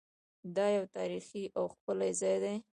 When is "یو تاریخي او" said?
0.77-1.63